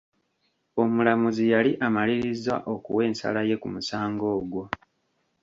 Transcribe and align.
Omulamuzi 0.81 1.43
yali 1.53 1.71
amalirizza 1.87 2.55
okuwa 2.73 3.01
ensala 3.09 3.41
ye 3.49 3.55
ku 3.61 3.67
musango 3.73 4.25
ogwo. 4.37 4.63